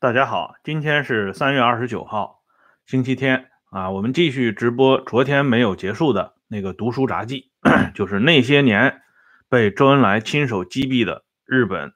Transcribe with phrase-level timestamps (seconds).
[0.00, 2.40] 大家好，今天是三月二十九号，
[2.86, 7.50] 星期天啊，我们继续直播昨天没有结束的那个读书札记，
[7.94, 9.02] 就是那些年
[9.50, 11.92] 被周恩来亲手击毙的日本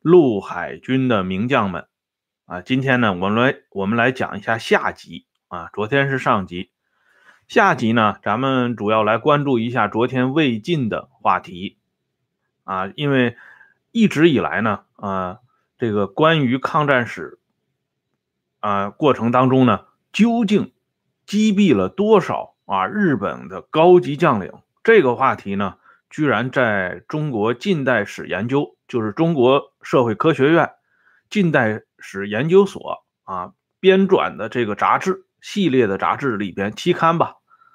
[0.00, 1.86] 陆海军的名将们
[2.46, 2.60] 啊。
[2.60, 6.72] 今天呢，我们来我们来讲一下下集啊，昨天是上集，
[7.46, 11.78] 下集呢，咱们主要来关注一下昨天未尽的话题
[12.64, 13.36] 啊，因为
[13.92, 15.38] 一直以来呢，啊，
[15.78, 17.38] 这个关于抗战史。
[18.64, 20.72] 啊，过程当中呢，究竟
[21.26, 24.50] 击毙了多少啊日本的高级将领？
[24.82, 25.74] 这个话题呢，
[26.08, 30.70] 居然在中国近代史研究，就是中国社会科学院
[31.28, 37.34] 近代史研究所啊编撰的这个杂志系列的杂志里边期刊吧，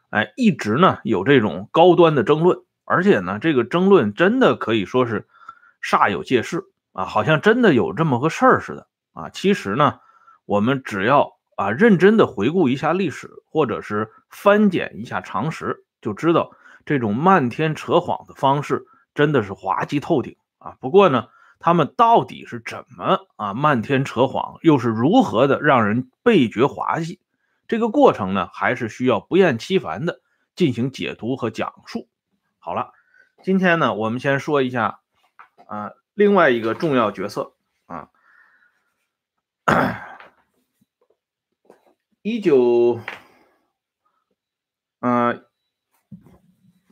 [0.09, 5.27] 哎，一直呢有这种高端的争论，而且呢，这个争论真的可以说是
[5.83, 9.29] 煞有介事啊，好像真的有这么个事儿似的啊。
[9.29, 9.99] 其实呢。
[10.49, 16.53] 我们只要啊认真的回顾一下历史，或者是翻检一下常识，就知道
[16.87, 20.75] 这种漫天扯谎的方式真的是滑稽透顶啊！
[20.79, 21.27] 不过呢，
[21.59, 27.19] 他们到底是怎么啊漫天扯谎，又是如何的让人倍觉滑稽？
[27.67, 30.19] 这个过程呢，还是需要不厌其烦的
[30.55, 32.07] 进行解读和讲述。
[32.57, 32.93] 好了，
[33.43, 35.01] 今天呢，我们先说一下
[35.67, 37.53] 啊另外一个重要角色
[37.85, 38.09] 啊。
[42.21, 42.99] 一九，
[44.99, 45.41] 呃，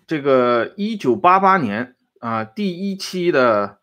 [0.08, 3.80] 这个一九八八年啊，第一期的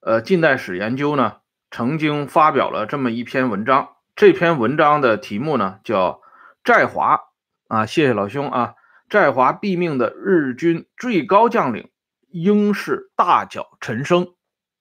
[0.00, 1.40] 呃近代史研究呢，
[1.70, 3.96] 曾经发表了这么一篇文章。
[4.14, 6.22] 这篇文章的题目呢叫
[6.64, 7.20] “在华”，
[7.68, 8.76] 啊，谢谢老兄啊，
[9.10, 11.90] 在华毙命的日军最高将领
[12.30, 14.34] 应是大脚陈生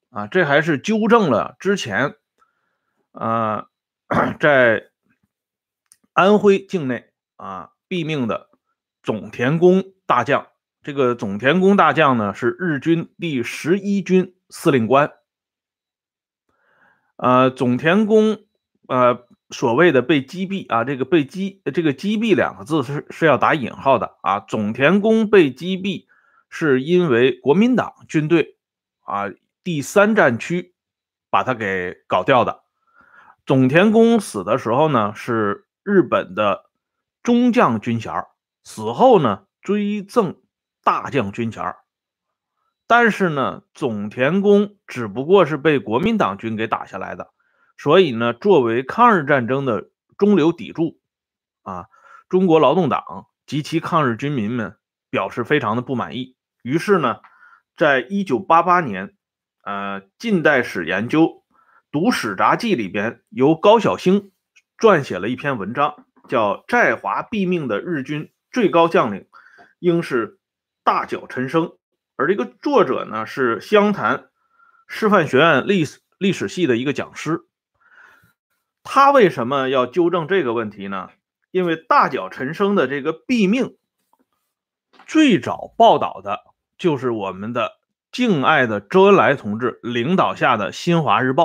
[0.10, 2.16] 啊，这还是纠正了之前，
[3.12, 3.68] 呃，
[4.40, 4.92] 在。
[6.16, 8.50] 安徽境内啊，毙命的
[9.04, 10.48] 总田宫大将。
[10.82, 15.12] 这个总田宫大将呢，是日军第十一军司令官。
[17.18, 18.46] 呃，总田宫，
[18.88, 24.40] 呃，所谓的被击毙啊，这个被击，这个击毙两个字是是要打引号的啊。
[24.40, 26.06] 总田宫被击毙，
[26.48, 28.56] 是因为国民党军队
[29.02, 29.26] 啊
[29.66, 30.74] 第三战区
[31.30, 32.62] 把他给搞掉的。
[33.46, 35.65] 总田宫死的时候呢，是。
[35.86, 36.66] 日本的
[37.22, 38.12] 中将军衔
[38.64, 40.42] 死后呢，追赠
[40.84, 41.76] 大将军衔
[42.88, 47.32] 但是呢，总田宫只不过是被国民党军给打下来的，
[47.78, 51.00] 所以呢，作为抗日战争的中流砥柱
[51.62, 51.86] 啊，
[52.30, 54.78] 中国劳动党及其抗日军民们
[55.12, 56.36] 表示非常的不满意。
[56.64, 57.20] 于是呢，
[57.78, 59.16] 在一九八八年，
[59.64, 61.44] 呃，近代史研究
[61.92, 64.32] 读史札记里边，由高晓星。
[64.78, 69.28] 撰写了一篇文章，叫《在华毙命的日军最高将领
[69.80, 70.40] 应是
[70.84, 71.68] 大脚陈升》，
[72.16, 74.30] 而这个作者呢是湘潭
[74.88, 77.42] 师范学院历史历史系的一个讲师。
[78.84, 81.10] 他为什么要纠正这个问题呢？
[81.52, 83.78] 因为大脚陈生的这个毙命，
[85.08, 86.42] 最早报道的
[86.78, 87.80] 就是我们的
[88.12, 91.44] 敬爱的周恩来同志领导下的《新华日报》。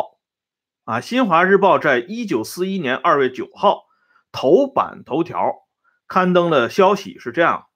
[0.90, 3.84] 啊，《新华日报》在一九四一年二月九号
[4.32, 5.68] 头版头条
[6.08, 7.68] 刊登的消息是这样：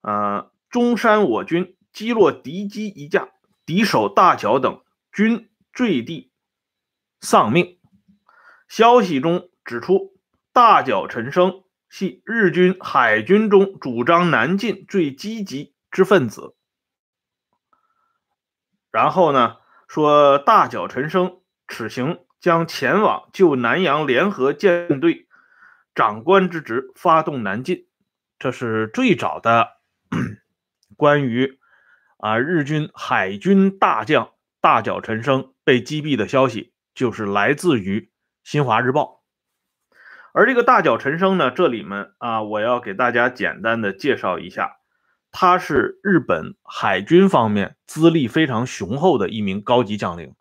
[0.00, 3.28] 呃，中山我军击落敌机一架，
[3.64, 6.32] 敌手大脚等均坠地
[7.20, 7.78] 丧命。
[8.66, 10.20] 消息中指出，
[10.52, 16.56] 大脚陈生系日军海军中主张南进最积极之分子。
[18.90, 21.38] 然后呢，说大脚陈生。
[21.68, 25.26] 此行将前往就南洋联合舰队
[25.94, 27.86] 长官之职，发动南进。
[28.38, 29.68] 这是最早的
[30.96, 31.58] 关于
[32.18, 38.00] 啊日军海军大将大脚陈生被击毙的消息，就是来自于
[38.42, 39.22] 《新华日报》。
[40.32, 44.78] 而这个大脚陈生呢，这里面啊，我要给大家简单的介绍一下，
[45.30, 50.34] 他是日本海军方面资历非常雄厚的一名高级将领。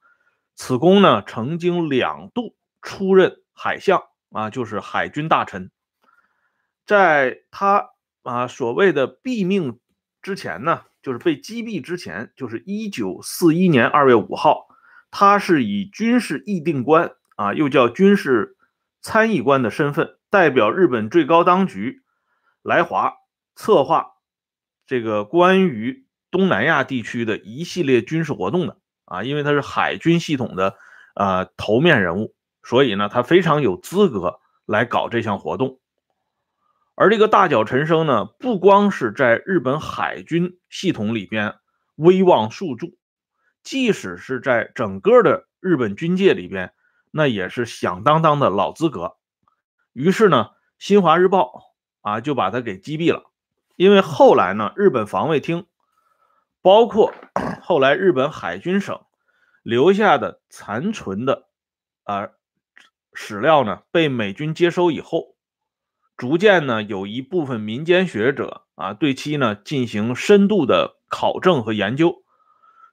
[0.63, 5.71] 此公呢，曾经两度出任海相啊，就是海军大臣。
[6.85, 7.89] 在他
[8.21, 9.79] 啊所谓的毙命
[10.21, 14.67] 之前呢，就是被击毙之前，就是一九四一年二月五号，
[15.09, 18.55] 他是以军事议定官啊，又叫军事
[19.01, 22.03] 参议官的身份，代表日本最高当局
[22.61, 23.15] 来华
[23.55, 24.11] 策划
[24.85, 28.77] 这个关于东南亚地区的一系列军事活动的。
[29.11, 30.77] 啊，因为他是海军系统的
[31.15, 35.79] 呃头面人物所以呢，他非常有资格来搞这项活动。
[36.95, 41.55] 而这个大脚陈生呢，不光是在日本海军系统里边
[41.95, 42.87] 威望数著，
[43.63, 46.73] 即使是在整个的日本军界里边，
[47.11, 49.17] 那也是响当当的老资格。
[49.91, 53.29] 于是呢，新华日报啊就把他给击毙了。
[53.75, 55.65] 因为后来呢，日本防卫厅，
[56.61, 57.13] 包括
[57.61, 58.99] 后来日本海军省
[59.63, 61.47] 留下的残存的
[62.03, 62.29] 啊
[63.13, 65.35] 史料呢，被美军接收以后。
[66.17, 72.23] 逐渐呢，有一部分民间学者啊，对其呢进行深度的考证和研究，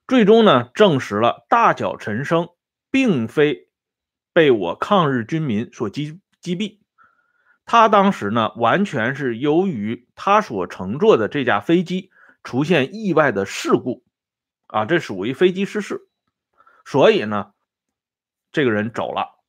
[0.07, 2.49] 最终呢证实了大脚陈生
[2.89, 3.69] 并非
[4.33, 6.79] 被我抗日军民所击击毙，
[7.65, 12.09] 他当时呢完全是由于他所乘坐的这架飞机
[12.43, 14.03] 出现意外的事故
[14.69, 16.07] 啊，这属于飞机失事，
[16.85, 17.51] 所以呢
[18.51, 19.39] 这个人走了。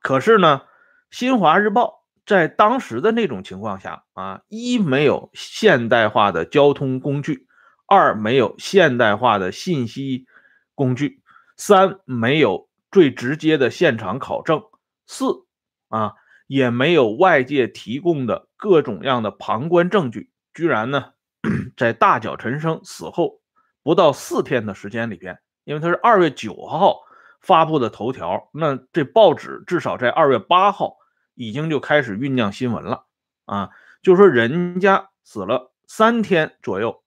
[0.00, 0.62] 可是呢，
[1.10, 2.02] 《新华日报》。
[2.26, 7.46] 在当时的那种情况下啊，一没有现代化的交通工具，
[7.86, 10.26] 二没有现代化的信息
[10.74, 11.22] 工具，
[11.56, 14.60] 三没有最直接的现场考证，
[15.06, 15.46] 四
[15.86, 16.14] 啊
[16.48, 21.12] 也没有外界提供的各种样的旁观证据，居然呢，
[21.78, 23.40] 在大脚陈生死后
[23.86, 27.04] 不到四天的时间里边，因为他是二月九号
[27.40, 30.96] 发布的头条，那这报纸至少在二月八号。
[31.38, 33.04] 已经就开始酝酿新闻了
[33.44, 33.68] 啊，
[34.02, 37.04] 就说人家死了三天左右，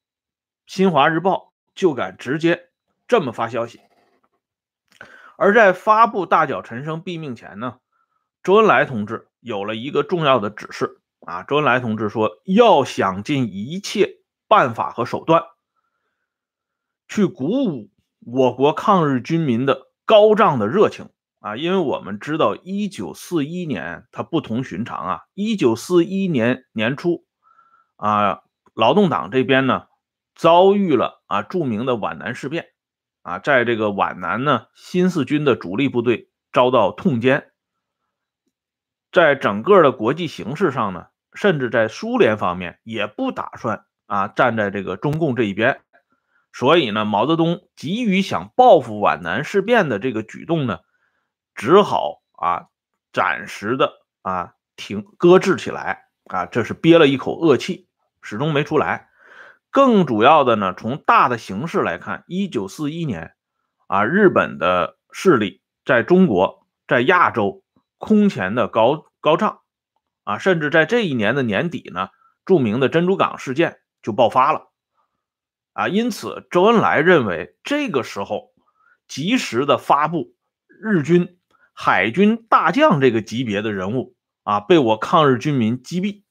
[0.68, 2.70] 新华日报就敢直接
[3.08, 3.82] 这么发消息。
[5.36, 7.80] 而在发布大脚陈生毙命前呢，
[8.44, 15.44] 周恩来同志有了一个重要的指示啊，周恩来同志说要想尽一切办法和手段，
[17.10, 17.90] 去鼓舞
[18.20, 21.10] 我国抗日军民的高涨的热情。
[21.42, 25.22] 啊，因为我们知道，一九四一年它不同寻常啊。
[25.34, 27.24] 一九四一年年初，
[27.96, 28.42] 啊，
[28.74, 29.86] 劳动党这边呢
[30.36, 32.66] 遭遇了啊著名的皖南事变，
[33.22, 37.46] 啊，在这个皖南呢，新四军的主力部队遭到痛歼，
[39.14, 45.80] 在整个的国际形势上呢，甚至在苏联方面也不打算啊站在这个中共这一边，
[46.52, 50.80] 所以呢，毛泽东急于想报复皖南事变的这个举动呢。
[51.56, 52.68] 只好啊，
[53.12, 53.92] 暂时的
[54.22, 57.90] 啊停搁置起来啊，这是憋了一口恶气，
[58.22, 59.10] 始终没出来。
[59.70, 63.34] 更主要的呢，从大的形势来看，一九四一年
[63.88, 67.62] 啊，日本的势力在中国、在亚洲
[67.98, 69.60] 空前的高高涨
[70.24, 72.08] 啊，甚至在这一年的年底呢，
[72.46, 74.69] 著名的珍珠港事件就爆发了
[75.80, 75.88] 啊。
[75.88, 78.52] 因此，周恩来认为这个时候
[79.08, 80.36] 及时的发布
[80.68, 81.36] 日军。
[81.82, 86.24] 海军大将这个级别的人物啊，被我抗日军民击毙，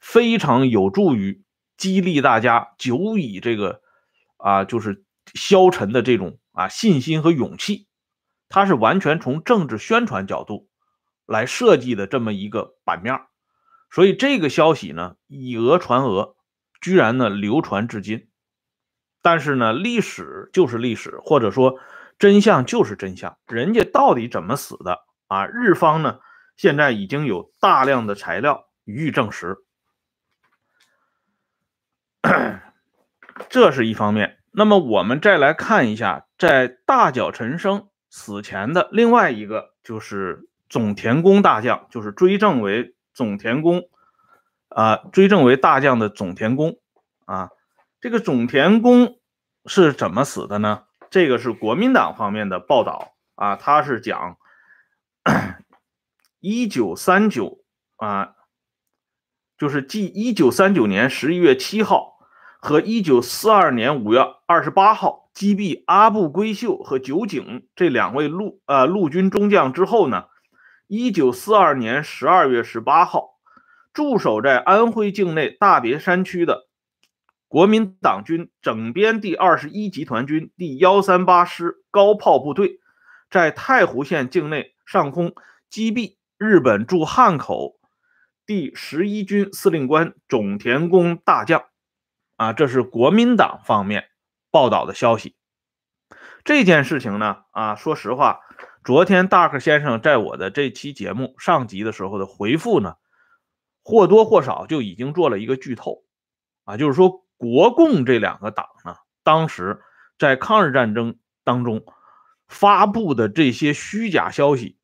[0.00, 1.44] 非常有助于
[1.76, 3.82] 激励大家久以这个
[4.36, 5.04] 啊，就是
[5.34, 7.86] 消沉的这种啊信心和勇气。
[8.48, 10.68] 他是完全从政治宣传角度
[11.24, 13.20] 来设计的这么一个版面，
[13.92, 16.34] 所以这个消息呢以讹传讹，
[16.80, 18.26] 居然呢流传至今。
[19.22, 21.78] 但是呢，历史就是历史，或者说。
[22.18, 24.98] 真相就是真相，人家到底怎么死的
[25.28, 25.46] 啊？
[25.46, 26.20] 日方呢，
[26.54, 29.56] 现在已经有大量的材料予以证实，
[33.48, 34.36] 这是一方面。
[34.50, 43.88] 那么我们再来看一下，在大脚陈生死前的另外一个，就是总田宫大将，就是追赠为总田宫
[44.68, 46.76] 啊，追赠为大将的总田宫
[47.24, 47.48] 啊，
[48.00, 49.18] 这个总田宫
[49.66, 50.84] 是怎么死的呢？
[51.10, 54.38] 这个是国民党方面的报道啊，他是讲
[56.40, 57.62] 一九三九
[57.96, 58.36] 啊，
[59.58, 62.14] 就是继一九三九年十一月七号
[62.58, 70.24] 和一九四二年五月二十八号击毙阿部圭秀和酒井这两位陆呃陆军中将之后呢，
[70.86, 73.32] 一九四二年十二月十八号
[73.92, 76.69] 驻守在安徽境内大别山区的。
[77.50, 82.78] 国民党军整编第二十一集团军第幺三八师高炮部队，
[83.28, 85.34] 在太湖县境内上空
[85.68, 87.80] 击毙日本驻汉口
[88.46, 91.64] 第十一军司令官种田宫大将。
[92.36, 94.10] 啊，这是国民党方面
[94.52, 95.34] 报道的消息。
[96.44, 98.38] 这件事情呢，啊，说实话，
[98.84, 102.94] 昨天大克先生在我的这期节目上集的时候的回复呢，
[103.82, 106.04] 或多或少就已经做了一个剧透。
[106.62, 107.26] 啊，就是说。
[107.40, 109.82] 国共这两个党呢，当时
[110.18, 111.86] 在抗日战争当中
[112.46, 114.76] 发布的这些虚假消息，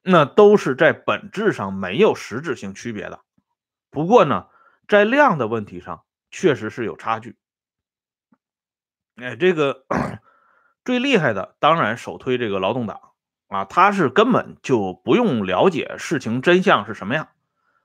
[0.00, 3.20] 那都是在本质上没有实质性区别的。
[3.90, 4.46] 不过呢，
[4.88, 7.36] 在量的问题上确实是有差距。
[9.16, 9.84] 哎，这个
[10.86, 13.12] 最厉害的当然首推这个劳动党
[13.48, 17.28] 啊，他是根本就不用了解事情真相是什么样，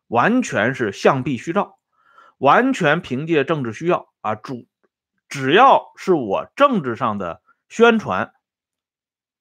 [0.07, 1.78] 完全是象壁虚造，
[2.39, 4.67] 完全凭借政治需要啊，主
[5.29, 8.33] 只要是我政治上的宣传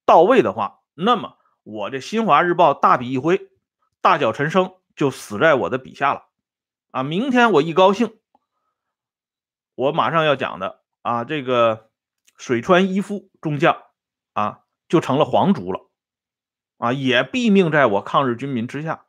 [0.04, 3.50] 到位的话，那么我这新华日报大笔一挥，
[4.02, 6.26] 大脚陈升就死在我的笔下了
[6.90, 7.02] 啊！
[7.02, 8.18] 明天我一高兴，
[9.74, 10.82] 我马上要讲的。
[11.02, 11.90] 啊，这个
[12.36, 13.82] 水川一夫中将
[14.34, 15.88] 啊，就成了皇族了，
[16.76, 19.06] 啊，也毙命在我抗日军民之下，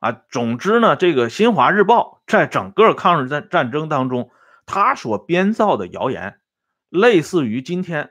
[0.00, 4.30] 啊，总之呢，这个新华日报在整个抗日战战争当中，
[4.66, 6.40] 他所编造的谣言，
[6.88, 8.10] 类似于今天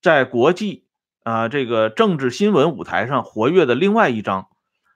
[0.00, 0.88] 在国际
[1.22, 4.48] 啊这个政治新闻舞台上活跃的另外一张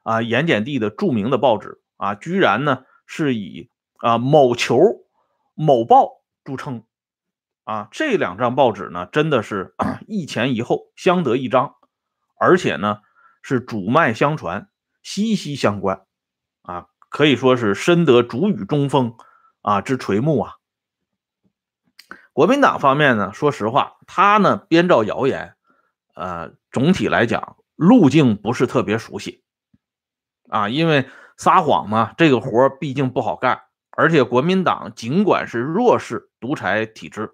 [0.02, 3.68] 啊盐碱地的著名的报纸啊，居然呢是以
[3.98, 4.80] 啊某球
[5.54, 6.84] 某报著称。
[7.64, 9.76] 啊，这两张报纸呢，真的是
[10.08, 11.76] 一前一后，相得益彰，
[12.36, 12.98] 而且呢
[13.42, 14.68] 是主脉相传，
[15.02, 16.04] 息息相关，
[17.10, 19.14] 可以说是深得主语中锋
[19.60, 20.54] 啊之垂目啊。
[22.32, 25.56] 国民党方面呢，说实话，他呢编造谣言，
[26.14, 29.42] 呃，总体来讲路径不是特别熟悉，
[30.48, 37.32] 啊，因为撒谎嘛，这个活毕竟不好干，而且国民党尽管是弱势独裁体制。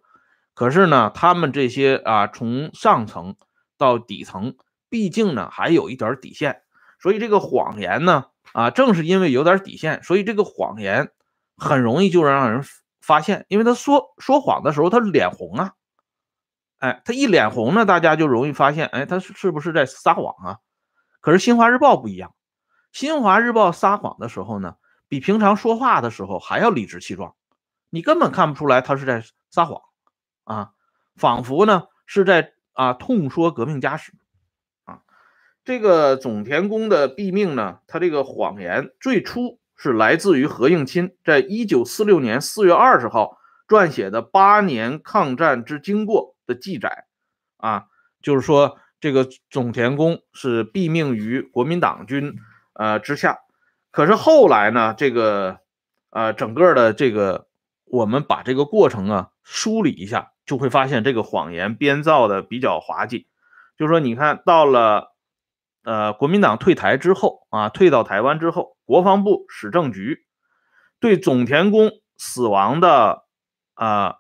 [0.54, 3.36] 可是呢，他们这些啊，从上层
[3.76, 4.56] 到底层，
[4.88, 6.62] 毕竟呢还有一点底线，
[6.98, 8.24] 所以这个谎言呢，
[8.56, 11.12] 啊，正是因为有点底线，所以这个谎言
[11.58, 12.64] 很容易就让人
[13.02, 15.74] 发现，因为他说说谎的时候他脸红啊，
[16.78, 20.58] 哎，他一脸红呢，大家就容易发现，哎，他是不是在撒谎啊？
[21.20, 22.34] 可是新华日报不一样，
[22.92, 27.34] 新华日报撒谎的时候呢，比平常说话的时候还要理直气壮，
[27.90, 29.82] 你根本看不出来他是在撒谎。
[30.44, 30.70] 啊，
[31.16, 34.14] 仿佛呢是在啊痛说革命家史。
[35.66, 43.36] 这个总田宫的毙命呢，他这个谎言最初是来自于何应钦在一九四六年四月二十号
[43.68, 47.04] 撰写的《八年抗战之经过》的记载
[47.58, 47.86] 啊，
[48.22, 52.36] 就是说这个总田宫是毙命于国民党军
[52.72, 53.40] 呃之下。
[53.90, 55.58] 可是后来呢，这个
[56.10, 57.48] 呃整个的这个
[57.84, 60.30] 我们把这个过程啊梳理一下。
[60.46, 63.26] 就会发现这个谎言编造的比较滑稽，
[63.76, 65.15] 就是说，你看到了，
[65.86, 70.26] 呃，国民党退台之后啊，退到台湾之后，国防部史政局
[70.98, 73.22] 对总田宫死亡的
[73.74, 74.16] 啊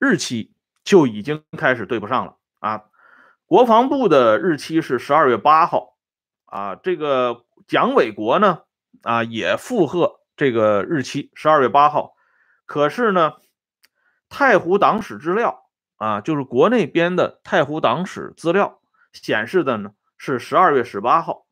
[0.00, 2.86] 日期就已经开始对不上了啊。
[3.46, 5.96] 国防部的日期是十二月八号
[6.46, 8.62] 啊，这个蒋纬国呢
[9.02, 12.14] 啊也附和这个日期十二月八号，
[12.66, 13.34] 可是呢，
[14.28, 15.62] 太湖党史资料。
[15.96, 18.80] 啊，就是国内编的太湖党史资料
[19.12, 21.46] 显示的呢，是十二月十八号，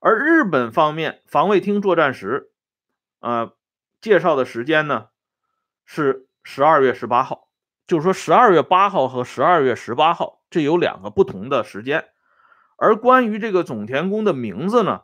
[0.00, 2.50] 而日本方面防卫厅作战时，
[3.20, 3.52] 呃，
[4.00, 5.08] 介绍的时间呢
[5.84, 7.48] 是十二月十八号，
[7.86, 12.08] 就是说十二月八号和十二月十八号这有两个不同的时间，
[12.76, 15.02] 而关于这个总田宫的名字呢，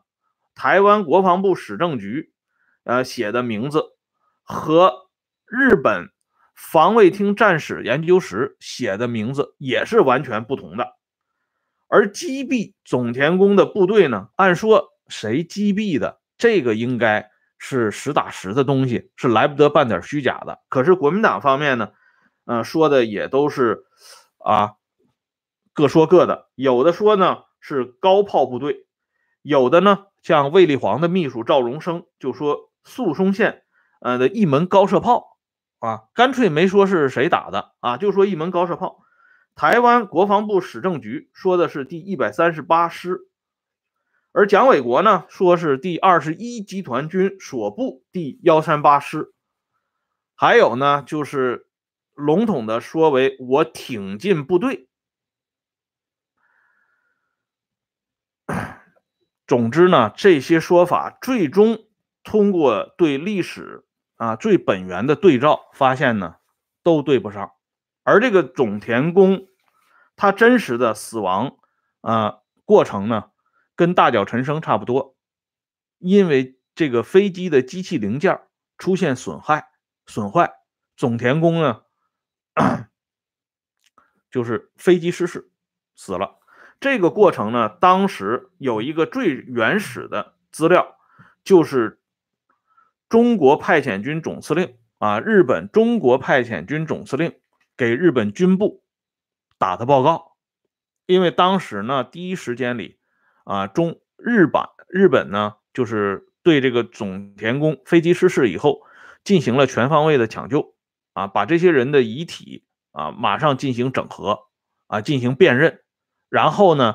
[0.54, 2.32] 台湾国防部史政局
[2.84, 3.96] 呃写的名字
[4.42, 5.10] 和
[5.46, 6.10] 日本。
[6.54, 10.96] 防卫厅战史研究室写的名字也是完全不同的，
[11.92, 14.28] 而击毙总田宫的部队呢？
[14.36, 20.60] 按说谁击毙的，这个应该是实打实的东西，是来不得半点虚假的。
[20.70, 21.90] 可是国民党方面呢，
[22.46, 23.84] 呃，说的也都是
[24.38, 24.76] 啊，
[25.74, 26.48] 各说各的。
[26.54, 28.86] 有的说呢是高炮部队，
[29.42, 33.64] 有的呢像卫立煌的秘书赵荣生就说宿松县
[34.00, 35.36] 呃的一门高射炮。
[35.78, 39.01] 啊，干脆没说是谁打的啊，就说一门高射炮。
[39.54, 43.20] 台湾国防部史政局说的是第一百三十八师，
[44.32, 49.32] 而蒋纬国呢说是第二十一集团军所部第幺三八师，
[50.34, 51.66] 还有呢就是
[52.14, 54.88] 笼统的说为我挺进部队。
[59.46, 61.86] 总之呢，这些说法最终
[62.22, 63.84] 通过对历史。
[64.16, 66.36] 啊，最本源的对照发现呢，
[66.84, 67.50] 都对不上。
[68.02, 69.46] 而这个总田宫，
[70.16, 71.56] 他真实的死亡
[72.00, 73.30] 啊过程呢，
[73.76, 75.16] 跟大脚陈生差不多，
[75.98, 78.40] 因为这个飞机的机器零件
[78.78, 79.68] 出现损害
[80.06, 80.52] 损坏，
[80.96, 81.82] 总田宫呢
[84.30, 85.50] 就是飞机失事
[85.94, 86.38] 死了。
[86.80, 90.96] 这个过程呢，当时有一个最原始的资料，
[91.44, 92.00] 就是
[93.08, 97.38] 中国派遣军总司令啊，日本中国派遣军总司令
[97.82, 98.84] 给日本军部
[99.58, 100.36] 打的报告。
[101.06, 103.00] 因为当时呢，第一时间里
[103.42, 108.82] 啊，中日版日本呢，就是对这个总田宫飞机失事以后，
[109.24, 110.76] 进行了全方位的抢救
[111.12, 114.44] 啊，把这些人的遗体啊马上进行整合
[114.86, 115.80] 啊，进行辨认。
[116.28, 116.94] 然后呢，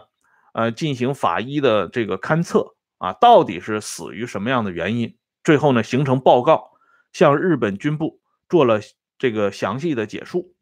[0.53, 5.17] 呃，进行法医的这个勘测啊，到底是死于什么样的原因？
[5.43, 6.71] 最后呢，形成报告，
[7.11, 8.79] 向日本军部做了
[9.17, 10.53] 这个详细的解述。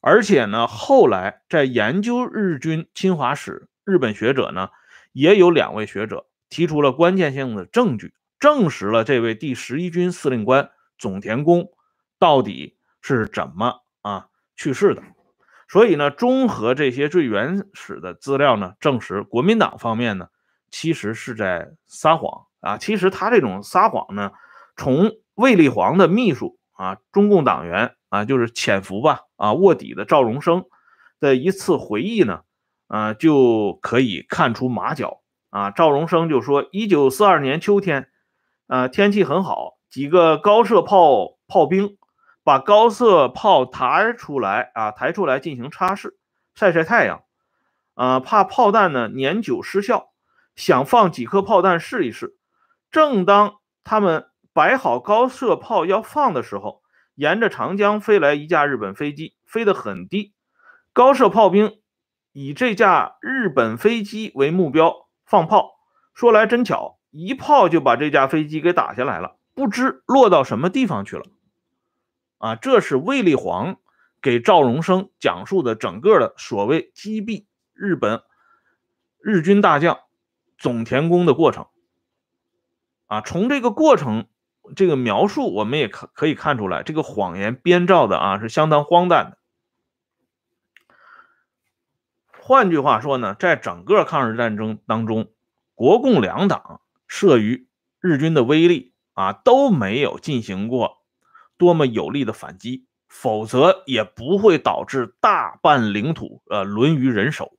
[0.00, 4.70] 而且呢，后来在研究日军侵华史，日本学者呢，
[5.12, 11.70] 也有两位学者提出了关键性的证据，证实了这位第十一军司令官总田宫
[12.18, 15.02] 到底是怎么啊去世的。
[15.68, 20.28] 所以呢，综合这些最原始的资料呢，证实国民党方面呢，
[20.70, 22.78] 其实是在撒谎啊。
[22.78, 24.30] 其实他这种撒谎呢，
[24.76, 30.64] 从卫立煌的秘书啊，中共党员啊，就是潜伏吧啊卧底的赵荣生
[31.20, 32.42] 的一次回忆呢，
[32.86, 35.20] 啊就可以看出马脚
[35.50, 35.70] 啊。
[35.70, 38.08] 赵荣生就说，一九四二年秋天，
[38.68, 41.98] 啊天气很好，几个高射炮炮兵。
[42.44, 46.14] 把高射炮抬出来啊，抬出来进行擦拭，
[46.54, 47.22] 晒晒太阳，
[47.92, 50.12] 啊，怕炮弹呢年久失效，
[50.56, 52.38] 想放几颗炮弹试一试。
[52.90, 54.27] 正当他们
[54.58, 56.82] 摆好高射炮要放的时候，
[57.14, 60.34] 沿着长江飞来一架日本飞机，飞得很低。
[60.92, 61.78] 高射炮兵
[62.32, 65.78] 以这架日本飞机为目标放炮，
[66.12, 71.22] 说来真巧，一炮就把这架飞机给打下来了，不知落到什么地方去了。
[72.38, 73.76] 啊，这是卫立煌
[74.20, 78.22] 给赵荣生讲述的整个的所谓击毙日本
[79.20, 80.00] 日军大将
[80.58, 81.68] 总田宫的过程。
[83.06, 84.26] 啊，从这个过程
[84.76, 89.38] 这个描述，我们也可可以看出来，这个谎言编造的啊是相当荒诞的。
[92.40, 95.30] 换句话说呢，在整个抗日战争当中，
[95.74, 97.68] 国共两党慑于
[98.00, 100.98] 日军的威力啊都没有进行过。
[101.56, 107.58] 多么有力的反击，否则也不会导致大半领土呃沦于人手。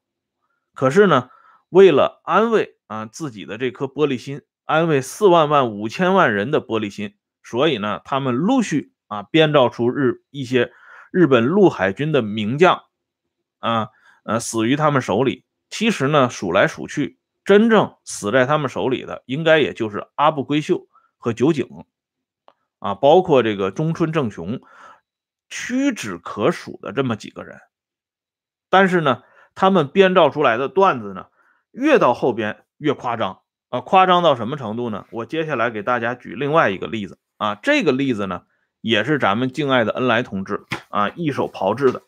[0.73, 1.29] 可是呢，
[1.67, 10.71] 为了安慰啊自己的这颗玻璃心，安慰四万万五千万人的玻璃心，所以呢，他们陆续啊编造出日一些
[11.11, 12.83] 日本陆海军的名将
[13.57, 13.87] 啊
[14.23, 15.43] 呃死于他们手里。
[15.71, 21.67] 其实呢，数来数去，真正死在他们手里的，应该也就是阿部规秀和酒井。
[22.77, 24.61] 啊，包括这个中村正雄，
[25.49, 27.59] 屈指可数的这么几个人，
[28.69, 29.23] 但是呢，
[29.55, 31.25] 他们编造出来的段子呢，
[31.71, 35.05] 越到后边越夸张啊，夸张到什么程度呢？
[35.11, 38.43] 我接下来给大家举另外一个例子啊，这个例子呢，
[38.81, 42.03] 也是咱们敬爱的恩来同志啊一手炮制的，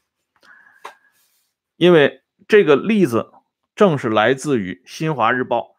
[1.78, 3.32] 因为这个例子
[3.76, 5.60] 正是来自于《新华日报》，《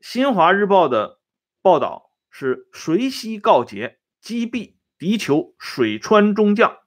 [0.00, 1.18] 新华日报》的
[1.60, 3.98] 报道是随西告捷。
[4.18, 6.78] 击毙敌酋水川中将，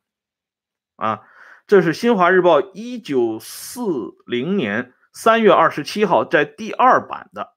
[0.97, 1.21] 啊，
[1.67, 3.81] 这是新华日报一九四
[4.25, 7.53] 零年三月二十七号在第二版的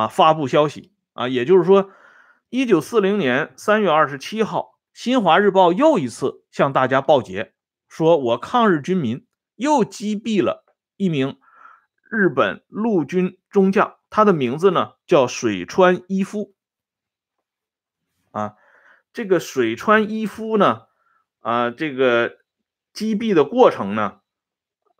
[0.00, 1.90] 啊发布消息啊，也就是说，
[2.48, 7.52] 一九四零年三月二十七号，新华日报又一次向大家报捷，
[7.86, 10.64] 说我抗日军民又击毙了
[10.96, 11.38] 一名
[12.08, 16.54] 日本陆军中将，他的名字呢叫水川一夫。
[18.30, 18.54] 啊，
[19.12, 20.86] 这个水川一夫呢，
[21.40, 22.38] 啊，这个
[22.94, 24.20] 击毙的过程呢，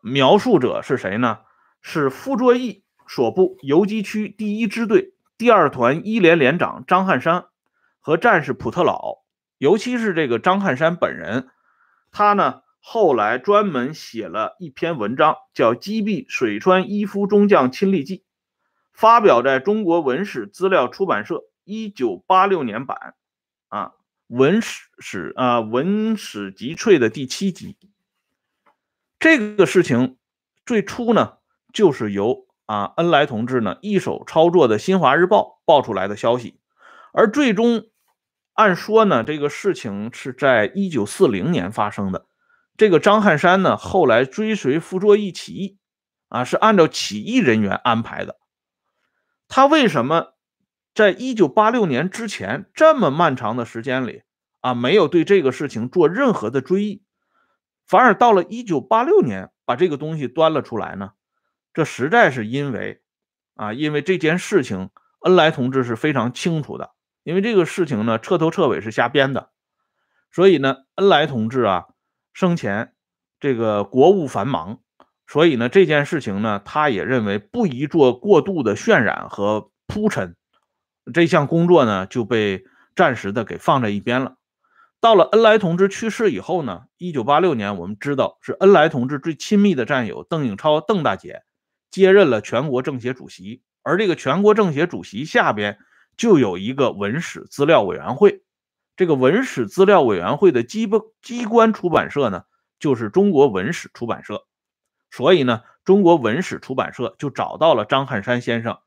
[0.03, 1.39] 描述者是谁呢？
[1.81, 7.47] 是傅作义所部游击区第一支队第二团一连连长张汉山
[7.99, 9.25] 和战士普特老，
[9.59, 11.49] 尤其是这个张汉山本人，
[12.13, 18.19] 他呢后来专门写了一篇文章，叫《击毙水川一夫中将亲历记》，
[18.93, 23.17] 发表在中国文史资料出版社一九八六年版。
[23.71, 23.95] 啊，
[24.29, 27.77] 文史史啊，文史集萃的第七集。
[29.19, 30.17] 这个事情
[30.65, 31.39] 最初呢，
[31.73, 36.61] 就是由啊恩来同志呢一手操作的《新华日报》爆出来的消息，
[37.13, 37.87] 而最终
[38.53, 42.27] 按说呢，这个事情是在一九四零年发生的。
[42.77, 45.79] 这个张汉山呢，后来追随傅作义起义，
[46.29, 48.37] 啊，是按照起义人员安排的。
[49.49, 50.35] 他为什么？
[50.95, 54.23] 在一九八六年之前这么漫长的时间里
[54.61, 57.03] 啊，没有对这个事情做任何的追忆，
[57.85, 61.15] 反而到了一九八六年把这个东西端了出来呢？
[61.73, 63.01] 这实在是因为
[63.55, 69.51] 啊，因为这件事情，恩来同志是非常清楚的，因为这个事情呢，彻头彻尾是瞎编的，
[70.33, 71.87] 所以呢，恩来同志啊，
[72.33, 72.95] 生前
[73.39, 74.81] 这个国务繁忙，
[75.27, 80.37] 所以呢，这件事情呢，他也认为不宜做过度的渲染和铺陈，
[81.13, 82.65] 这项工作呢，就被
[82.97, 84.37] 暂时的给放在一边了。
[85.01, 91.43] 到了恩来同志去世以后呢，一九八六年，我们知道是恩来同志最亲密的战友邓颖超邓大姐
[91.91, 95.79] 接任了全国政协主席，而这个全国政协主席下边
[96.17, 98.43] 就有一个文史资料委员会，
[98.97, 102.45] 这个文史资料委员会的机关机关出版社呢，
[102.79, 104.47] 就是中国文史出版社，
[105.11, 108.79] 所以呢，中国文史出版社就找到了张汉山先生，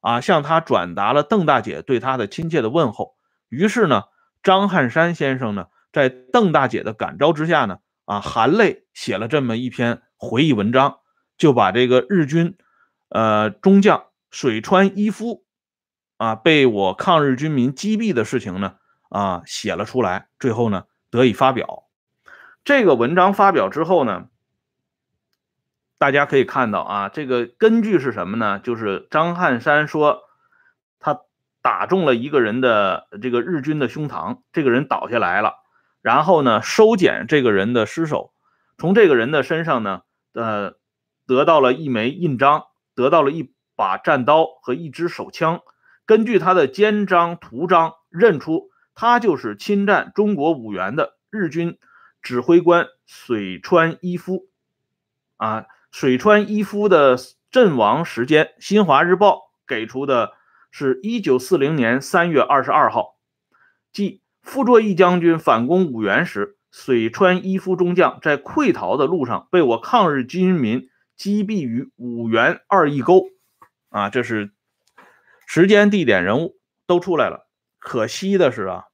[0.00, 3.16] 啊，向他转达了邓大姐对他的亲切的问候，
[3.48, 4.04] 于是呢。
[4.42, 10.99] 张汉山先生呢，在邓大姐的感召之下呢，啊，含泪写了这么一篇回忆文章，
[11.40, 12.56] 就把这个日军，
[13.08, 15.42] 呃，中将水川一夫，
[16.18, 18.76] 啊，被我抗日军民击毙的事情呢，
[19.08, 21.88] 啊，写了出来，最后呢，得以发表。
[22.62, 24.28] 这个文章发表之后呢，
[25.98, 28.60] 大家可以看到啊，这个根据是什么呢？
[28.60, 30.20] 就是张汉山说
[31.00, 31.22] 他。
[31.62, 35.56] 打中了一个人的这个日军的胸膛，这个人倒下来了。
[36.00, 38.32] 然后呢，收捡这个人的尸首，
[38.78, 40.00] 从这个人的身上呢，
[40.32, 40.72] 呃，
[41.30, 42.64] 得到了一枚印章，
[42.96, 45.60] 得到了一把战刀和一支手枪。
[46.04, 51.78] 根据他的肩章、图章，认出他就是侵占中国五原的日军
[52.20, 54.48] 指挥官水川一夫。
[55.36, 57.16] 啊，水川一夫的
[57.52, 59.36] 阵亡时间，《新华日报》
[59.68, 60.32] 给出的。
[60.72, 63.16] 是一九四零年三月二十二号，
[63.92, 70.88] 即傅作义将军反攻五原时，水川一夫中将在溃逃的路上被我抗日军民
[71.20, 73.24] 击毙于五原二义沟。
[73.90, 74.52] 啊，这是
[75.46, 76.56] 时间、地点、人物
[76.86, 77.46] 都出来了。
[77.78, 78.84] 可惜的是啊，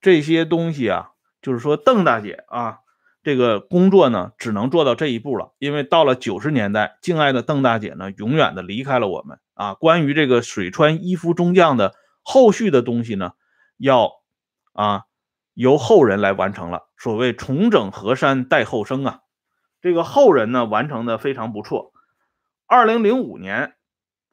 [0.00, 1.10] 这些东西啊，
[1.42, 2.78] 就是说邓大姐啊。
[3.24, 5.52] 这个工作呢，只能做到这一步了。
[5.58, 9.74] 因为到了九十年代，敬爱的邓大姐呢，永远的离开了我们啊。
[9.74, 13.32] 关于这个水川一夫中将的后续的东西呢，
[13.76, 14.12] 要
[14.72, 15.02] 啊
[15.54, 16.88] 由后人来完成了。
[16.96, 19.20] 所谓重整河山待后生啊，
[19.80, 21.92] 这个后人呢完成的非常不错。
[22.66, 23.74] 二零零五年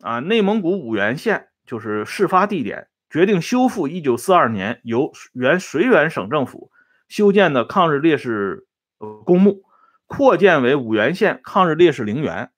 [0.01, 6.71] 啊，内蒙古五原县就是事发地点，决定修复一九四二年由原绥远省政府
[7.07, 8.65] 修建的抗日烈士。
[8.99, 9.61] 呃，公墓
[10.07, 12.49] 扩建为五原县抗日烈士陵园。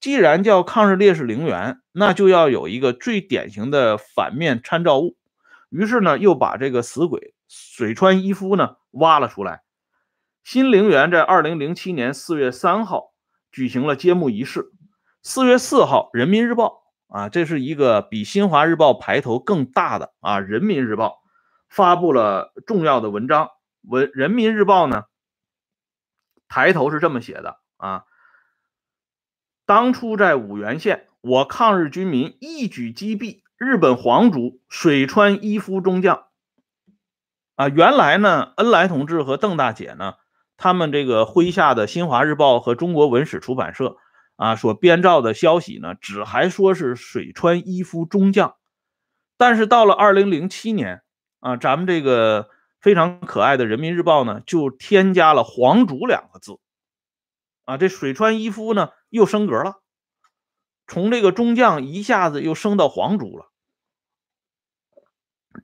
[0.00, 5.16] 既然叫抗日烈士陵园，那就要有一个最典型的反面参照物。
[5.70, 9.62] 于是呢，又把这个死鬼水川一夫呢挖了出来。
[10.44, 13.14] 新陵园在二零零七年四月三号
[13.50, 14.72] 举行了揭幕仪式。
[15.22, 16.84] 四月四号，《人民日报》
[17.16, 21.08] 啊，这是一个比《新华日报》排头更大的啊，《人民日报》
[21.70, 23.48] 发布了重要的文章。
[23.88, 25.04] 文《人民日报》呢？
[26.46, 28.04] 抬头是这么写的啊，
[29.64, 36.26] 当初在五原县，我抗日军民一举击毙日本皇族水川一夫中将。
[37.54, 40.16] 啊，原来呢，恩来同志和邓大姐呢，
[40.56, 43.96] 他们这个麾下的新华日报和中国文史出版社
[44.36, 48.56] 啊所编造的消息呢，只还说是水川一夫中将，
[49.36, 51.02] 但是到了二零零七年
[51.40, 52.50] 啊，咱们这个。
[52.84, 56.58] 非常可爱的人民日报呢，就添加了“皇族”两个字，
[57.64, 59.80] 啊，这水川一夫呢又升格了，
[60.86, 63.50] 从这个中将一下子又升到皇族了。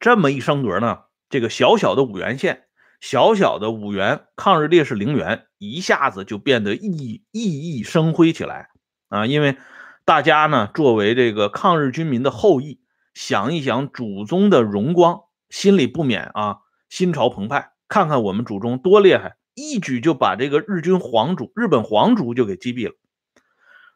[0.01, 2.70] 这么一升格呢，这个小小的五原县，
[3.01, 8.69] 小小的五原抗日烈士陵园，一下子就变得熠熠熠生辉起来
[9.09, 9.27] 啊！
[9.27, 9.57] 因为
[10.05, 12.81] 大家呢，作为这个抗日军民的后裔，
[13.15, 16.59] 想一想祖宗的荣光，心里不免啊。
[16.89, 22.95] 心潮澎湃，看看我们祖宗多厉害，一举就把这个日军皇族、日本皇族就给击毙了。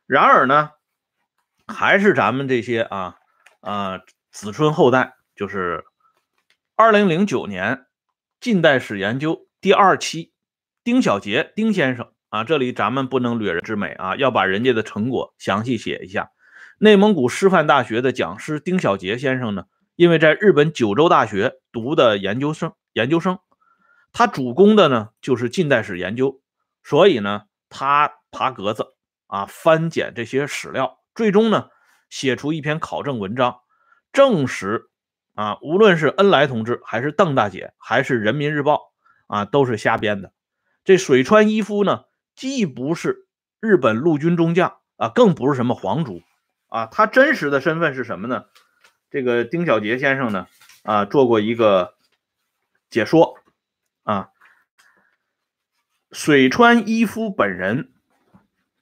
[0.07, 0.71] 然而呢，
[1.67, 3.17] 还是咱们这些啊
[3.61, 3.99] 啊
[4.31, 5.85] 子孙后代，就是
[6.77, 7.87] 二零零九年
[8.44, 10.35] 近代史研究第二期，
[10.85, 16.30] 丁小杰丁先生啊，这里咱们不能掠人之美啊，要把人家的成果详细写一下。
[16.76, 19.64] 内蒙古师范大学的讲师丁小杰先生呢，
[19.96, 22.74] 因为在日本九州大学读的研究生。
[22.92, 23.38] 研究生，
[24.12, 26.42] 他主攻的呢就是近代史研究，
[26.83, 28.88] 所以呢，他爬格子
[29.26, 31.70] 啊，翻检这些史料，最终呢，
[32.11, 33.61] 写出一篇考证文章，
[34.12, 34.90] 证实
[35.35, 38.92] 啊，无论是恩来同志，还是邓大姐，还是人民日报
[39.27, 40.33] 啊，都是瞎编的。
[40.85, 43.27] 这水川一夫呢，既不是
[43.61, 46.23] 日本陆军中将，啊，更不是什么皇族
[46.68, 46.87] 啊。
[46.87, 48.44] 他真实的身份是什么呢？
[49.11, 50.49] 这个丁小杰先生呢
[50.83, 51.94] 啊做过一个
[52.90, 53.37] 解说
[54.03, 54.31] 啊，
[56.11, 57.92] 水川一夫本人，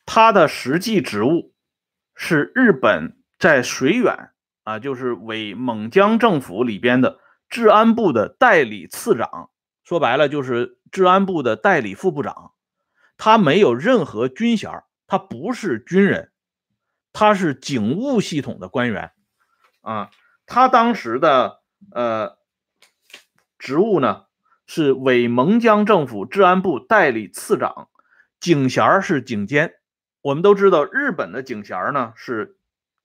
[0.04, 1.54] 他的实际职务
[2.14, 4.31] 是日本在水远
[4.64, 9.50] 啊，就是伪蒙江政府里边的治安部的代理次长，
[9.84, 12.52] 说白了就是治安部的代理副部长。
[13.16, 16.32] 他没有任何军衔，他不是军人，
[17.12, 19.12] 他是警务系统的官员
[19.80, 20.10] 啊。
[20.46, 21.60] 他当时的
[21.92, 22.36] 呃
[23.58, 24.24] 职务呢
[24.66, 27.88] 是伪蒙江政府治安部代理次长，
[28.40, 29.74] 警衔是警监。
[30.20, 32.56] 我们都知道，日本的警衔呢是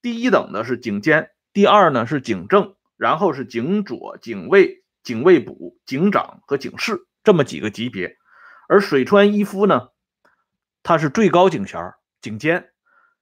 [0.01, 8.15] 第一等的是警监，第二呢是警正，然后是警佐、警卫、警卫补、警长和警士这么几个级别。
[8.67, 9.89] 而水川一夫呢？
[10.83, 12.69] 他是最高警衔警监。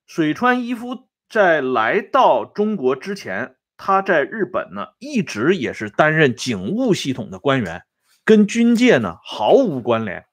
[0.06, 7.86] 水川一夫在来到中国之前，他在日本呢一直也是担任警务系统的官员，
[8.26, 10.26] 跟军界呢毫无关联。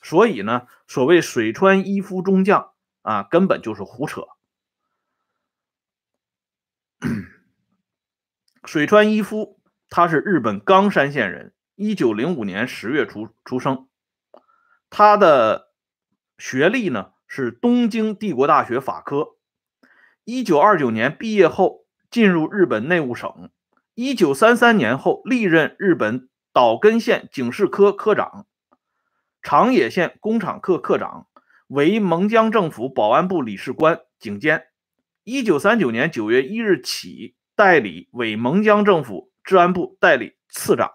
[0.00, 2.70] 所以呢，所谓水川一夫中将
[3.02, 4.28] 啊，根本就是胡扯。
[8.70, 13.88] 水川一夫他是日本冈山县人，一九零五年十月出出生，
[14.90, 15.72] 他的。
[16.36, 19.36] 学历呢是东京帝国大学法科，
[20.24, 23.50] 一九二九年毕业后进入日本内务省，
[23.94, 28.46] 一九三三年后历任日本岛根县警视科科长、
[29.42, 31.26] 长野县工厂科科长，
[31.68, 34.66] 为蒙江政府保安部理事官、警监。
[35.24, 40.92] 一九三九年九月一日起代理伪蒙江政府治安部代理次长。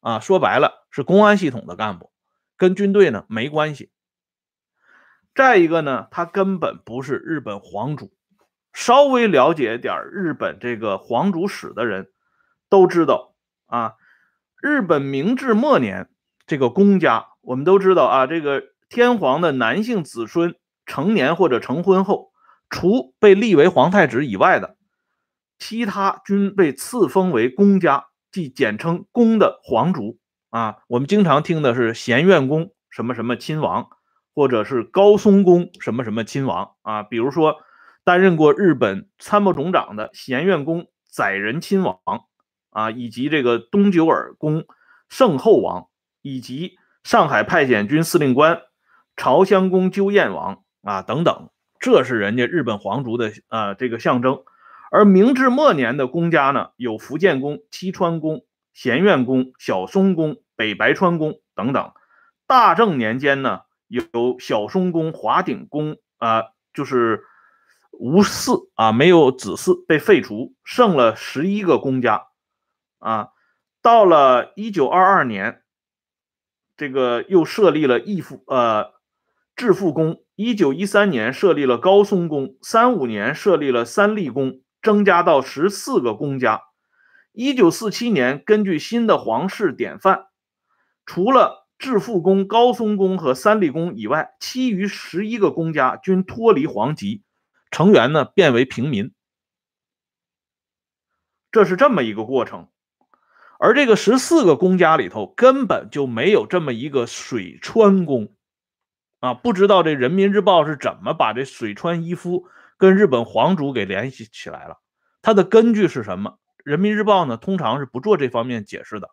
[0.00, 2.10] 啊，说白了是公安系统的干部，
[2.56, 3.90] 跟军队呢没关系。
[5.34, 8.14] 再一个呢，他根本不是日本皇族。
[8.72, 12.08] 稍微了解点日本这个皇族史的人
[12.70, 13.34] 都知道
[13.66, 13.96] 啊，
[14.62, 16.08] 日本明治末年
[16.46, 20.54] 这个公家，我们都知道啊，这个天皇的男性子孙
[20.86, 22.32] 成年或者成婚后，
[22.70, 24.78] 除被立为皇太子以外的，
[25.60, 30.18] 其他均被赐封为公家，即简称公的皇族
[30.50, 30.78] 啊。
[30.88, 33.86] 我们经常听的是咸院公什么什么亲王。
[34.32, 37.56] 或者是高松宫什么什么亲王啊，比如说
[38.04, 41.98] 担任过日本参谋总长的咸院宫载仁亲王
[42.70, 44.64] 啊，以及这个东九耳宫
[45.08, 45.88] 圣后王，
[46.22, 48.62] 以及上海派遣军司令官
[49.16, 54.44] 朝香宫鸠彦王啊等等，这是人家日本皇族的啊这个象征。
[54.90, 61.92] 而明治末年的公家呢，有福建宫、七川宫、咸院宫、小松宫、北白川宫等等。
[62.46, 63.62] 大正年间呢。
[63.90, 67.24] 有小松宫、华鼎宫啊，就是
[67.90, 72.28] 无嗣啊，没有子嗣被废除，剩了十一个公家
[73.00, 73.30] 啊。
[73.82, 75.64] 到了一九二二年，
[76.76, 78.92] 这个又设立了义父呃
[79.56, 80.22] 致富宫。
[80.36, 86.62] 一九一三年设立了高松宫，三五年设立了三立宫，增加到十四个公家。
[87.32, 90.26] 一九四七年，根据新的皇室典范，
[91.06, 97.22] 除了致富宫、高松宫和三立宫以外，其余十一个公家均脱离皇籍，
[97.70, 99.12] 成员呢变为平民。
[101.52, 102.68] 这是这么一个过程。
[103.58, 108.34] 而这个十四个公家里头，根本就没有这么一个水川宫
[109.20, 109.34] 啊！
[109.34, 112.46] 不知道这人民日报是怎么把这水川一夫
[112.80, 114.78] 跟日本皇族给联系起来了？
[115.20, 116.38] 它的根据是什么？
[116.64, 119.10] 人民日报呢，通常是不做这方面解释的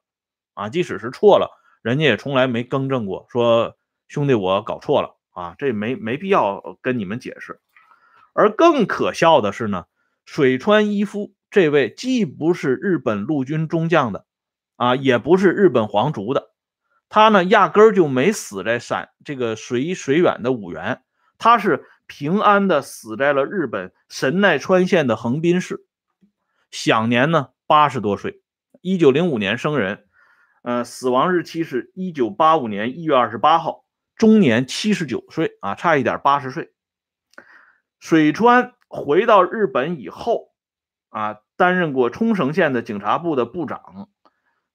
[0.54, 1.52] 啊，即使是错了。
[1.82, 3.78] 人家也从来没更正过，说
[4.08, 7.60] 兄弟我搞错了啊，这没没必要跟你们解释。
[8.32, 9.86] 而更可笑的是呢，
[10.26, 14.26] 水川一夫这位既不是日本陆军中将的
[14.78, 16.52] 啊，也不是日本皇族的，
[17.10, 21.02] 他呢压根儿就没死在陕这个水水远的五原，
[21.38, 25.86] 他是平安的死在了日本神奈川县的横滨市，
[26.72, 28.41] 享年呢八十多岁，
[28.82, 30.06] 一九零五年生人。
[30.63, 36.74] 呃，死亡日期是一九八五年一月二十八号，终年七十九岁啊，差一点八十岁。
[38.00, 40.54] 水川回到日本以后
[41.10, 44.10] 啊，担任过冲绳县的警察部的部长。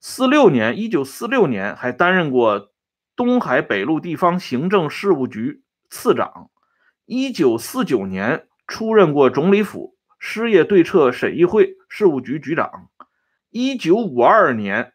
[0.00, 2.72] 四六年，一九四六年还担任过
[3.14, 6.50] 东海北陆地方行政事务局次长。
[7.04, 12.88] 一九四九年出任过总理府失业对策审议会事务局局长。
[13.50, 14.92] 一九五二年。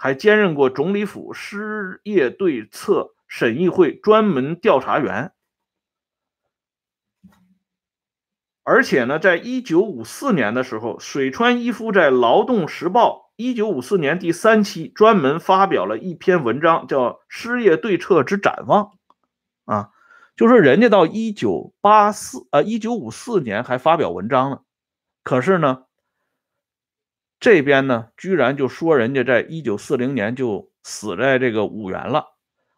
[0.00, 5.32] 还兼任过总理府失业对策审议会专门调查员。
[8.62, 18.84] 而且呢，在一九五四年的时候，水川一夫在《劳动时报》一九五四年第三期专门发表了一篇文章，叫《失业对策之展望》。
[20.38, 24.60] 就说人家到一九八四呃一九五四年还发表文章呢，
[25.24, 25.82] 可是呢，
[27.40, 32.26] 这边呢居然就说人家在一九四零年就死在这个五原了，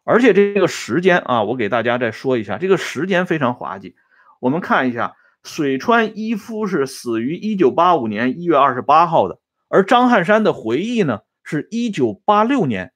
[0.03, 3.95] 而且这个时间啊，我给大家再说一下，这个时间非常滑稽。
[4.41, 5.15] 我们看一下。
[5.43, 12.93] 水川一夫是死于一九八五年一月二十八号的，而张汉山的回忆呢，是一九八六年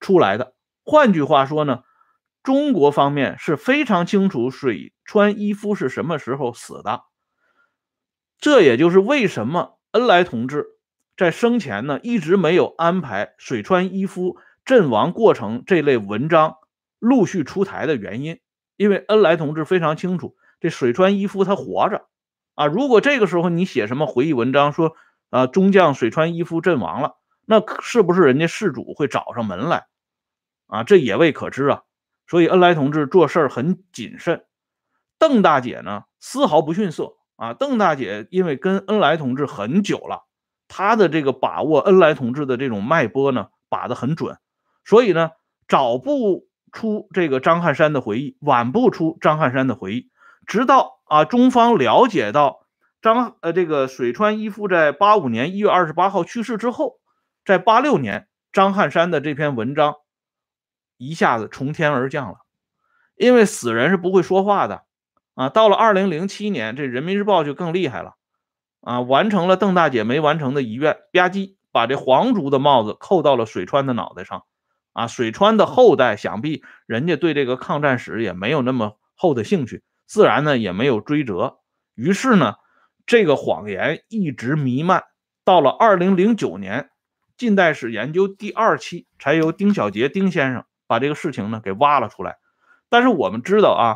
[0.00, 0.54] 出来的。
[0.82, 1.84] 换句话说呢，
[2.42, 7.02] 中国方面是非常清楚水川一夫是什么时候死的。
[8.38, 10.66] 这也就是为什么恩来同志
[11.16, 16.56] 在生前呢一直没有安排水川一夫阵亡过程这类文章
[16.98, 18.38] 陆续出台的原因，
[18.76, 20.36] 因为恩来同志非常清楚。
[20.60, 22.06] 这水川一夫他活着
[22.54, 22.66] 啊！
[22.66, 24.94] 如果这个时候你写什么回忆文章，说
[25.30, 29.86] 啊中将水川一夫阵亡了，那是不是人家事主会找上门来
[30.66, 30.84] 啊？
[30.84, 31.82] 这也未可知啊！
[32.28, 34.44] 所以恩来同志做事很谨慎。
[35.18, 37.54] 邓大姐呢，丝毫不逊色啊！
[37.54, 40.26] 邓大姐因为跟恩来同志很久了，
[40.68, 44.36] 她的这个把握恩来同志的这种脉搏呢，把得很准，
[44.84, 45.30] 所以呢，
[45.66, 50.10] 早不出这个张汉山的回忆，晚不出张汉山的回忆。
[50.46, 52.66] 直到啊，中方了解到
[53.02, 57.00] 张呃这个水川一夫在八五年一月二十八号去世之后，
[57.44, 59.96] 在八六年张汉山的这篇文章
[60.98, 62.38] 一下子从天而降了，
[63.16, 64.82] 因为死人是不会说话的
[65.34, 65.48] 啊。
[65.48, 68.16] 到了二零零七年，这人民日报就更厉害了
[68.82, 74.42] 啊，完成了邓大姐没完成的遗愿，吧唧把这皇族的帽子扣到了水川的脑袋上
[74.92, 75.06] 啊。
[75.06, 79.82] 水川的后代想必人家对这个抗战史也没有那么厚的兴趣。
[80.06, 81.58] 自然呢也没有追责，
[81.94, 82.54] 于是呢，
[83.04, 85.04] 这个谎言一直弥漫，
[85.44, 86.88] 到了二零零九年，
[87.36, 92.38] 近代史研究第二期才由丁小杰丁先生把这个事情呢给挖了出来。
[92.88, 93.86] 但是我们知道啊，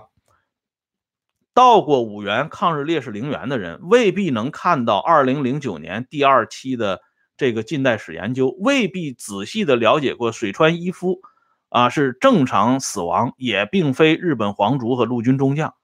[1.54, 7.00] 到过五原抗日烈士陵园的人未必能看到二零零九年第二期的
[7.36, 11.20] 这个近代史研究，未必仔细的了解过水川一夫
[11.70, 15.74] 啊是正常死亡，也并非日本皇族和陆军中将。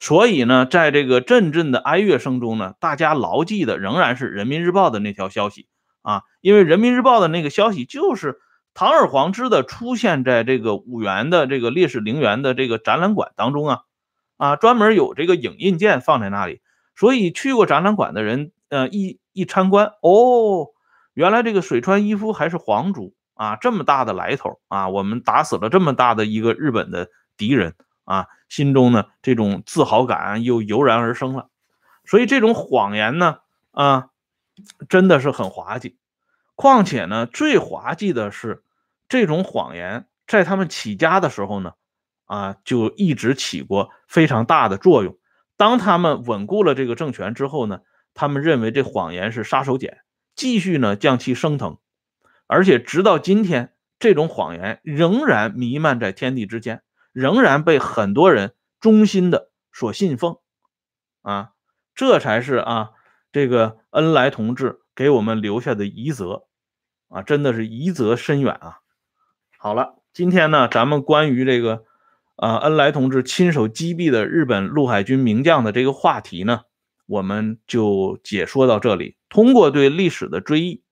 [0.00, 5.66] 所以呢，在这个阵阵的哀乐声中呢，大家牢记的仍然是《人民日报》的那条消息
[6.02, 8.38] 啊，因为《人民日报》的那个消息就是
[8.78, 13.80] 堂而皇之的出现在这个五原的这个烈士陵园的这个展览馆当中啊，
[14.36, 16.60] 啊，专门有这个影印件放在那里，
[16.94, 20.68] 所以去过展览馆的人，呃，一一参观，哦，
[21.12, 27.74] 原来这个水川一夫还是皇族啊，这么大的来头啊，我们打死了这么大的一个日本的敌人。
[28.04, 31.50] 啊，心中呢这种自豪感又油然而生了，
[32.04, 33.38] 所以这种谎言呢，
[33.72, 34.10] 啊，
[34.88, 35.98] 真的是很滑稽。
[36.54, 38.62] 况且呢，最滑稽的是，
[39.08, 41.72] 这种谎言在他们起家的时候呢，
[42.26, 45.18] 啊，就一直起过非常大的作用。
[45.56, 47.80] 当他们稳固了这个政权之后呢，
[48.14, 49.98] 他们认为这谎言是杀手锏，
[50.34, 51.78] 继续呢将其升腾，
[52.46, 56.82] 而且直到今天，这种谎言仍然弥漫在天地之间。
[57.10, 60.36] 仍然被很多人衷心的所信奉，
[61.22, 61.50] 啊，
[61.96, 62.90] 这才是啊，
[63.32, 66.46] 这个恩来同志给我们留下的遗泽，
[67.08, 68.78] 啊，真的是遗泽深远啊。
[69.60, 71.82] 好了，今天呢，咱们关于这个
[72.36, 76.60] 啊，恩来同志亲手击毙的日本陆海军名将的这个话题呢，
[77.06, 79.16] 我们就解说到这里。
[79.28, 80.84] 通过对历史的追忆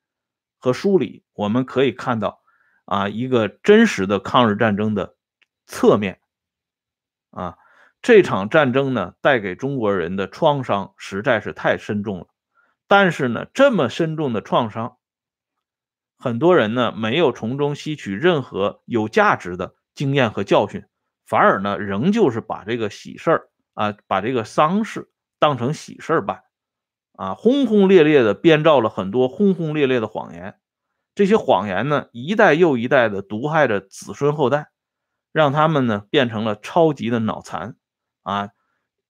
[0.59, 2.41] 和梳理，我们可以看到
[2.87, 5.15] 啊，一个真实的抗日战争的。
[5.69, 6.19] 侧面，
[7.31, 7.59] 啊，
[8.03, 12.27] 这场战争呢，带给中国人的创伤实在是太深重了。
[12.89, 14.97] 但是呢，这么深重的创伤，
[16.19, 20.85] 很多人呢没有从中吸取任何有价值的经验和教训，
[21.27, 26.43] 反而呢，仍旧是把这个喜事儿啊，把这个丧事当成喜事儿办，
[27.13, 30.57] 啊，轰轰烈烈的编造了很多轰轰烈烈的谎言。
[31.15, 34.69] 这些谎言呢，一代又一代的毒害着子孙后代。
[35.33, 37.77] 让他们呢变成了超级的脑残，
[38.23, 38.49] 啊，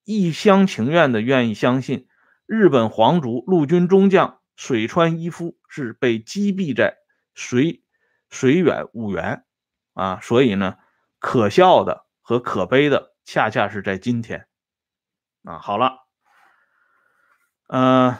[0.02, 2.08] 一厢情愿的愿意相信
[2.46, 6.98] 日本皇族陆军中将水川一夫是被击毙在
[7.34, 7.82] 水
[8.28, 9.44] 水远五原，
[9.94, 10.76] 啊，所以呢，
[11.18, 14.46] 可笑的和可悲的恰恰是在今天，
[15.44, 16.06] 啊，好了，
[17.68, 18.16] 嗯，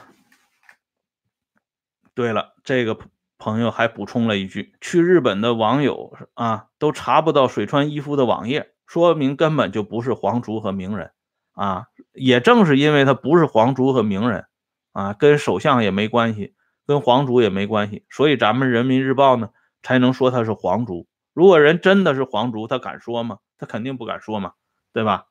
[2.13, 2.97] 对了，这个。
[3.39, 11.11] 朋友还补充了一句：“去日本的网友啊，都查不到水川一夫的网页，说明根本就不是皇族和名人
[11.51, 14.47] 啊，也正是因为他不是皇族和名人
[14.91, 16.55] 啊，跟首相也没关系，
[16.87, 19.49] 跟皇族也没关系，所以咱们人民日报呢
[19.83, 21.07] 才能说他是皇族。
[21.33, 23.39] 如果人真的是皇族，他敢说吗？
[23.57, 24.53] 他肯定不敢说嘛，
[24.93, 25.25] 对吧？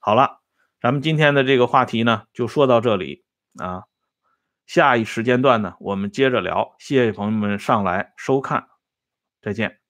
[0.00, 0.40] 好了，
[0.80, 3.24] 咱们今天的这个话题呢就说到这里
[3.58, 3.84] 啊，
[4.66, 6.74] 下一时间段呢我们接着聊。
[6.78, 8.66] 谢谢朋友们上来收看，
[9.42, 9.83] 再见。